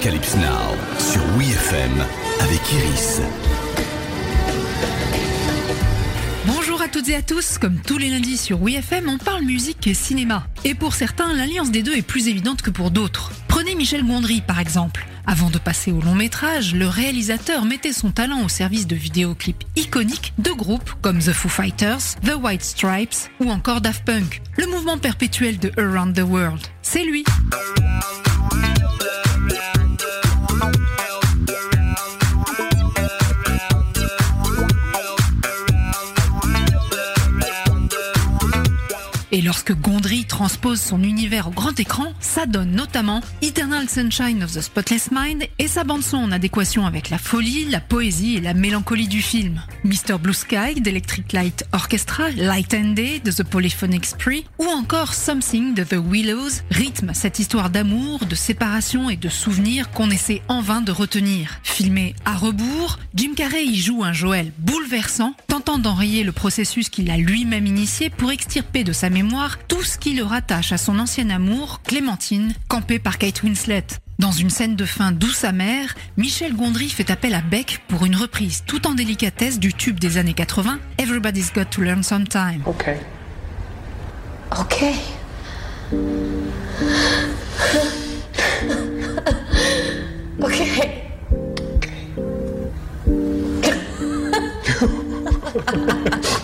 Arocalypse 0.00 0.36
Now 0.36 0.98
sur 0.98 1.20
WeFM 1.36 1.92
avec 2.40 2.60
Iris. 2.72 3.20
Bonjour 6.46 6.80
à 6.80 6.88
toutes 6.88 7.10
et 7.10 7.16
à 7.16 7.20
tous, 7.20 7.58
comme 7.58 7.78
tous 7.78 7.98
les 7.98 8.08
lundis 8.08 8.38
sur 8.38 8.62
WeFM, 8.62 9.10
on 9.10 9.18
parle 9.18 9.42
musique 9.42 9.86
et 9.86 9.92
cinéma. 9.92 10.46
Et 10.64 10.74
pour 10.74 10.94
certains, 10.94 11.34
l'alliance 11.34 11.70
des 11.70 11.82
deux 11.82 11.94
est 11.94 12.02
plus 12.02 12.28
évidente 12.28 12.62
que 12.62 12.70
pour 12.70 12.90
d'autres. 12.90 13.32
Prenez 13.46 13.74
Michel 13.74 14.06
Gondry 14.06 14.40
par 14.40 14.58
exemple. 14.58 15.06
Avant 15.26 15.50
de 15.50 15.58
passer 15.58 15.92
au 15.92 16.00
long 16.00 16.14
métrage, 16.14 16.74
le 16.74 16.88
réalisateur 16.88 17.66
mettait 17.66 17.92
son 17.92 18.10
talent 18.10 18.42
au 18.42 18.48
service 18.48 18.86
de 18.86 18.96
vidéoclips 18.96 19.64
iconiques 19.76 20.32
de 20.38 20.50
groupes 20.50 20.94
comme 21.02 21.18
The 21.18 21.32
Foo 21.32 21.50
Fighters, 21.50 22.16
The 22.24 22.36
White 22.40 22.64
Stripes 22.64 23.28
ou 23.38 23.50
encore 23.50 23.82
Daft 23.82 24.06
Punk. 24.06 24.40
Le 24.56 24.66
mouvement 24.66 24.96
perpétuel 24.96 25.58
de 25.58 25.70
Around 25.78 26.14
the 26.16 26.24
World, 26.26 26.62
c'est 26.80 27.04
lui. 27.04 27.22
Et 39.32 39.42
lorsque 39.42 39.72
Gondry 39.72 40.24
transpose 40.24 40.80
son 40.80 41.04
univers 41.04 41.46
au 41.46 41.50
grand 41.52 41.78
écran, 41.78 42.12
ça 42.18 42.46
donne 42.46 42.72
notamment 42.72 43.20
Eternal 43.42 43.88
Sunshine 43.88 44.42
of 44.42 44.52
the 44.52 44.60
Spotless 44.60 45.10
Mind 45.12 45.44
et 45.60 45.68
sa 45.68 45.84
bande-son 45.84 46.16
en 46.16 46.32
adéquation 46.32 46.84
avec 46.84 47.10
la 47.10 47.18
folie, 47.18 47.66
la 47.66 47.80
poésie 47.80 48.36
et 48.36 48.40
la 48.40 48.54
mélancolie 48.54 49.06
du 49.06 49.22
film. 49.22 49.62
Mr. 49.84 50.18
Blue 50.20 50.34
Sky 50.34 50.80
d'Electric 50.80 51.32
Light 51.32 51.64
Orchestra, 51.72 52.30
Light 52.30 52.74
and 52.74 52.94
Day 52.94 53.20
de 53.20 53.30
The 53.30 53.44
Polyphonic 53.44 54.04
Spree 54.04 54.46
ou 54.58 54.64
encore 54.64 55.14
Something 55.14 55.74
de 55.74 55.84
The 55.84 55.98
Willows 56.04 56.62
rythme 56.72 57.12
cette 57.14 57.38
histoire 57.38 57.70
d'amour, 57.70 58.26
de 58.26 58.34
séparation 58.34 59.10
et 59.10 59.16
de 59.16 59.28
souvenirs 59.28 59.92
qu'on 59.92 60.10
essaie 60.10 60.42
en 60.48 60.60
vain 60.60 60.80
de 60.80 60.90
retenir. 60.90 61.60
Filmé 61.62 62.16
à 62.24 62.34
rebours, 62.34 62.98
Jim 63.14 63.34
Carrey 63.36 63.64
y 63.64 63.76
joue 63.76 64.02
un 64.02 64.12
Joël 64.12 64.50
bouleversant, 64.58 65.34
tentant 65.46 65.78
d'enrayer 65.78 66.24
le 66.24 66.32
processus 66.32 66.88
qu'il 66.88 67.12
a 67.12 67.16
lui-même 67.16 67.66
initié 67.66 68.10
pour 68.10 68.32
extirper 68.32 68.82
de 68.82 68.92
sa 68.92 69.08
mémoire 69.08 69.19
tout 69.68 69.82
ce 69.82 69.98
qui 69.98 70.14
le 70.14 70.24
rattache 70.24 70.72
à 70.72 70.78
son 70.78 70.98
ancienne 70.98 71.30
amour, 71.30 71.82
Clémentine, 71.82 72.54
campée 72.68 72.98
par 72.98 73.18
Kate 73.18 73.42
Winslet. 73.42 73.86
Dans 74.18 74.32
une 74.32 74.50
scène 74.50 74.76
de 74.76 74.84
fin 74.84 75.12
douce 75.12 75.44
amère, 75.44 75.94
Michel 76.16 76.54
Gondry 76.54 76.88
fait 76.88 77.10
appel 77.10 77.34
à 77.34 77.40
Beck 77.40 77.80
pour 77.88 78.04
une 78.04 78.16
reprise 78.16 78.62
tout 78.66 78.86
en 78.86 78.94
délicatesse 78.94 79.58
du 79.58 79.72
tube 79.72 79.98
des 79.98 80.18
années 80.18 80.34
80, 80.34 80.78
Everybody's 80.98 81.52
Got 81.52 81.66
to 81.66 81.82
Learn 81.82 82.02
Sometime. 82.02 82.62
Okay. 82.66 82.96
Okay. 84.58 84.94
okay. 90.42 91.04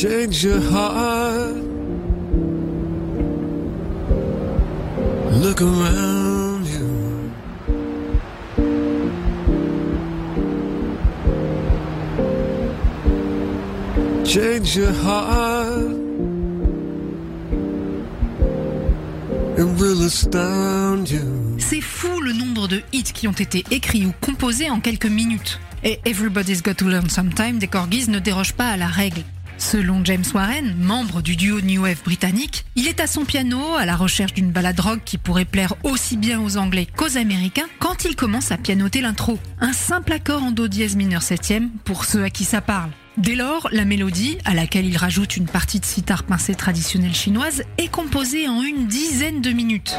Change 0.00 0.44
your 0.44 0.60
heart. 0.60 1.56
Look 5.42 5.60
around 5.60 6.66
you. 6.68 7.32
Change 14.24 14.76
your 14.76 14.92
heart. 15.02 15.98
Will 19.80 20.04
astound 20.04 21.10
you. 21.10 21.58
C'est 21.58 21.80
fou 21.80 22.20
le 22.20 22.32
nombre 22.32 22.68
de 22.68 22.82
hits 22.92 23.02
qui 23.02 23.26
ont 23.26 23.32
été 23.32 23.64
écrits 23.72 24.06
ou 24.06 24.12
composés 24.20 24.70
en 24.70 24.78
quelques 24.78 25.06
minutes. 25.06 25.58
Et 25.82 25.98
Everybody's 26.04 26.62
Got 26.62 26.74
to 26.74 26.88
Learn 26.88 27.10
Sometime 27.10 27.58
des 27.58 27.66
Corgis 27.66 28.08
ne 28.08 28.20
déroge 28.20 28.52
pas 28.52 28.68
à 28.68 28.76
la 28.76 28.86
règle. 28.86 29.24
Selon 29.58 30.04
James 30.04 30.24
Warren, 30.32 30.76
membre 30.78 31.20
du 31.20 31.34
duo 31.34 31.60
New 31.60 31.82
Wave 31.82 32.02
britannique, 32.04 32.64
il 32.76 32.86
est 32.86 33.00
à 33.00 33.08
son 33.08 33.24
piano 33.24 33.74
à 33.74 33.84
la 33.84 33.96
recherche 33.96 34.32
d'une 34.32 34.52
balade 34.52 34.78
rock 34.78 35.00
qui 35.04 35.18
pourrait 35.18 35.44
plaire 35.44 35.74
aussi 35.82 36.16
bien 36.16 36.40
aux 36.40 36.56
Anglais 36.56 36.86
qu'aux 36.96 37.18
Américains 37.18 37.66
quand 37.80 38.04
il 38.04 38.14
commence 38.14 38.52
à 38.52 38.56
pianoter 38.56 39.00
l'intro. 39.00 39.38
Un 39.60 39.72
simple 39.72 40.12
accord 40.12 40.44
en 40.44 40.52
do 40.52 40.68
dièse 40.68 40.94
mineur 40.94 41.22
septième 41.22 41.70
pour 41.84 42.04
ceux 42.04 42.22
à 42.22 42.30
qui 42.30 42.44
ça 42.44 42.60
parle. 42.60 42.90
Dès 43.18 43.34
lors, 43.34 43.68
la 43.72 43.84
mélodie, 43.84 44.38
à 44.44 44.54
laquelle 44.54 44.86
il 44.86 44.96
rajoute 44.96 45.36
une 45.36 45.48
partie 45.48 45.80
de 45.80 45.84
sitar 45.84 46.22
pincée 46.22 46.54
traditionnelle 46.54 47.16
chinoise, 47.16 47.64
est 47.76 47.90
composée 47.90 48.46
en 48.46 48.62
une 48.62 48.86
dizaine 48.86 49.40
de 49.40 49.50
minutes. 49.50 49.96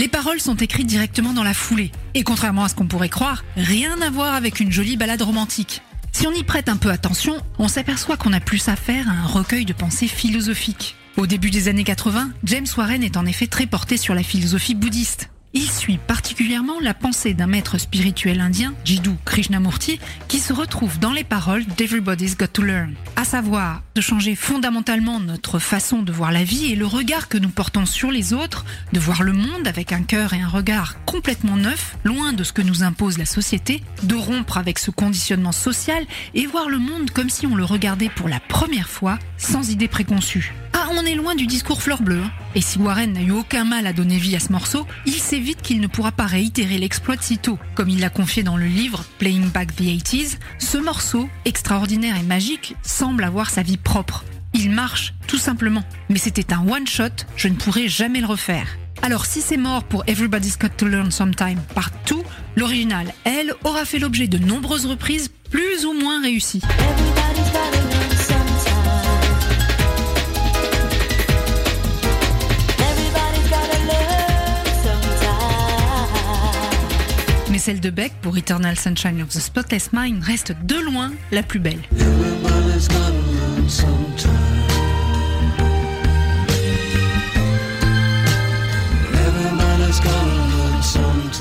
Les 0.00 0.08
paroles 0.08 0.40
sont 0.40 0.56
écrites 0.56 0.86
directement 0.86 1.34
dans 1.34 1.42
la 1.42 1.52
foulée. 1.52 1.92
Et 2.14 2.22
contrairement 2.22 2.64
à 2.64 2.70
ce 2.70 2.74
qu'on 2.74 2.86
pourrait 2.86 3.10
croire, 3.10 3.44
rien 3.54 4.00
à 4.00 4.08
voir 4.08 4.34
avec 4.34 4.58
une 4.58 4.72
jolie 4.72 4.96
balade 4.96 5.20
romantique. 5.20 5.82
Si 6.10 6.26
on 6.26 6.32
y 6.32 6.42
prête 6.42 6.70
un 6.70 6.78
peu 6.78 6.88
attention, 6.88 7.36
on 7.58 7.68
s'aperçoit 7.68 8.16
qu'on 8.16 8.32
a 8.32 8.40
plus 8.40 8.70
affaire 8.70 9.10
à 9.10 9.12
un 9.12 9.26
recueil 9.26 9.66
de 9.66 9.74
pensées 9.74 10.08
philosophiques. 10.08 10.96
Au 11.18 11.26
début 11.26 11.50
des 11.50 11.68
années 11.68 11.84
80, 11.84 12.30
James 12.44 12.66
Warren 12.78 13.02
est 13.02 13.18
en 13.18 13.26
effet 13.26 13.46
très 13.46 13.66
porté 13.66 13.98
sur 13.98 14.14
la 14.14 14.22
philosophie 14.22 14.74
bouddhiste. 14.74 15.28
Il 15.52 15.70
suit 15.70 15.98
particulièrement 15.98 16.69
la 16.82 16.94
pensée 16.94 17.34
d'un 17.34 17.46
maître 17.46 17.78
spirituel 17.78 18.40
indien, 18.40 18.74
Jiddu 18.84 19.10
Krishnamurti, 19.24 20.00
qui 20.28 20.38
se 20.38 20.52
retrouve 20.52 20.98
dans 20.98 21.12
les 21.12 21.24
paroles 21.24 21.64
d'Everybody's 21.64 22.36
Got 22.36 22.48
to 22.48 22.62
Learn, 22.62 22.94
à 23.16 23.24
savoir 23.24 23.82
de 23.94 24.00
changer 24.00 24.34
fondamentalement 24.34 25.20
notre 25.20 25.58
façon 25.58 26.02
de 26.02 26.12
voir 26.12 26.32
la 26.32 26.44
vie 26.44 26.72
et 26.72 26.76
le 26.76 26.86
regard 26.86 27.28
que 27.28 27.38
nous 27.38 27.48
portons 27.48 27.86
sur 27.86 28.10
les 28.10 28.32
autres, 28.32 28.64
de 28.92 29.00
voir 29.00 29.22
le 29.22 29.32
monde 29.32 29.66
avec 29.66 29.92
un 29.92 30.02
cœur 30.02 30.32
et 30.32 30.40
un 30.40 30.48
regard 30.48 31.04
complètement 31.04 31.56
neuf, 31.56 31.96
loin 32.04 32.32
de 32.32 32.44
ce 32.44 32.52
que 32.52 32.62
nous 32.62 32.82
impose 32.82 33.18
la 33.18 33.26
société, 33.26 33.82
de 34.02 34.14
rompre 34.14 34.56
avec 34.56 34.78
ce 34.78 34.90
conditionnement 34.90 35.52
social 35.52 36.04
et 36.34 36.46
voir 36.46 36.68
le 36.68 36.78
monde 36.78 37.10
comme 37.10 37.30
si 37.30 37.46
on 37.46 37.54
le 37.54 37.64
regardait 37.64 38.08
pour 38.08 38.28
la 38.28 38.40
première 38.40 38.88
fois, 38.88 39.18
sans 39.36 39.70
idée 39.70 39.88
préconçue. 39.88 40.52
Ah, 40.82 40.88
on 40.92 41.04
est 41.04 41.14
loin 41.14 41.34
du 41.34 41.46
discours 41.46 41.82
fleur 41.82 42.00
bleue. 42.00 42.22
hein. 42.22 42.30
Et 42.54 42.62
si 42.62 42.78
Warren 42.78 43.12
n'a 43.12 43.20
eu 43.20 43.32
aucun 43.32 43.64
mal 43.64 43.86
à 43.86 43.92
donner 43.92 44.16
vie 44.16 44.34
à 44.34 44.40
ce 44.40 44.50
morceau, 44.50 44.86
il 45.04 45.12
sait 45.12 45.38
vite 45.38 45.60
qu'il 45.60 45.78
ne 45.78 45.86
pourra 45.86 46.10
pas 46.10 46.24
réitérer 46.24 46.78
l'exploit 46.78 47.16
de 47.16 47.22
sitôt. 47.22 47.58
Comme 47.74 47.90
il 47.90 48.00
l'a 48.00 48.08
confié 48.08 48.42
dans 48.42 48.56
le 48.56 48.64
livre 48.64 49.04
Playing 49.18 49.50
Back 49.50 49.76
the 49.76 49.82
80s, 49.82 50.38
ce 50.58 50.78
morceau, 50.78 51.28
extraordinaire 51.44 52.16
et 52.16 52.22
magique, 52.22 52.76
semble 52.82 53.24
avoir 53.24 53.50
sa 53.50 53.60
vie 53.62 53.76
propre. 53.76 54.24
Il 54.54 54.70
marche, 54.70 55.12
tout 55.26 55.36
simplement. 55.36 55.84
Mais 56.08 56.18
c'était 56.18 56.54
un 56.54 56.66
one-shot, 56.66 57.26
je 57.36 57.48
ne 57.48 57.56
pourrai 57.56 57.86
jamais 57.88 58.20
le 58.20 58.26
refaire. 58.26 58.66
Alors 59.02 59.26
si 59.26 59.42
c'est 59.42 59.58
mort 59.58 59.84
pour 59.84 60.04
Everybody's 60.06 60.58
Got 60.58 60.70
to 60.78 60.86
Learn 60.86 61.10
Sometime 61.10 61.60
partout, 61.74 62.22
l'original, 62.56 63.12
elle, 63.24 63.52
aura 63.64 63.84
fait 63.84 63.98
l'objet 63.98 64.28
de 64.28 64.38
nombreuses 64.38 64.86
reprises 64.86 65.30
plus 65.50 65.84
ou 65.84 65.92
moins 65.92 66.22
réussies. 66.22 66.62
Mais 77.50 77.58
celle 77.58 77.80
de 77.80 77.90
Beck 77.90 78.12
pour 78.22 78.36
Eternal 78.36 78.76
Sunshine 78.78 79.22
of 79.22 79.28
the 79.28 79.40
Spotless 79.40 79.92
Mind 79.92 80.22
reste 80.22 80.52
de 80.64 80.76
loin 80.76 81.10
la 81.32 81.42
plus 81.42 81.58
belle. 81.58 81.80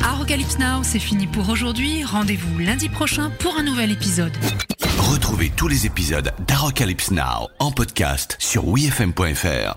Arocalypse 0.04 0.58
Now, 0.58 0.84
c'est 0.84 1.00
fini 1.00 1.28
pour 1.28 1.50
aujourd'hui. 1.50 2.04
Rendez-vous 2.04 2.58
lundi 2.58 2.90
prochain 2.90 3.32
pour 3.40 3.58
un 3.58 3.64
nouvel 3.64 3.92
épisode. 3.92 4.34
Retrouvez 4.98 5.52
tous 5.56 5.68
les 5.68 5.86
épisodes 5.86 6.32
d'Arocalypse 6.48 7.12
Now 7.12 7.50
en 7.60 7.72
podcast 7.72 8.36
sur 8.40 8.68
wefm.fr. 8.68 9.68